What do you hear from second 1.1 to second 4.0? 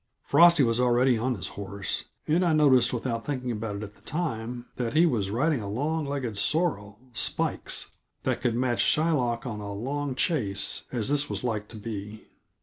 on his horse, and I noticed, without thinking about it at